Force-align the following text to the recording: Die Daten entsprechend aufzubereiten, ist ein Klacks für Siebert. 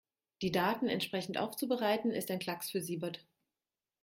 Die 0.41 0.51
Daten 0.51 0.87
entsprechend 0.87 1.37
aufzubereiten, 1.37 2.09
ist 2.09 2.31
ein 2.31 2.39
Klacks 2.39 2.71
für 2.71 2.81
Siebert. 2.81 3.23